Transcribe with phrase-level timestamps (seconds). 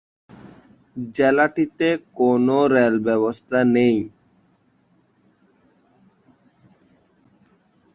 [1.15, 1.89] জেলাটিতে
[2.17, 3.97] কোনো রেল ব্যবস্থা নেই।